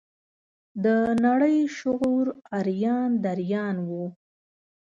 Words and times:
د 0.83 0.85
نړۍ 1.25 1.57
شعور 1.77 2.25
اریان 2.59 3.09
دریان 3.25 3.75
و. 3.87 3.89